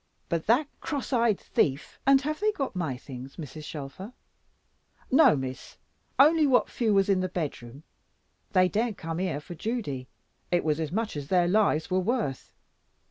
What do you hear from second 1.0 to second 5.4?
eyed thief" "And have they got my things, Mrs. Shelfer?" "No,